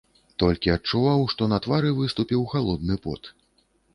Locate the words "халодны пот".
2.53-3.33